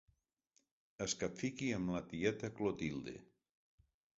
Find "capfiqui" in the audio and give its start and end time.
1.23-1.69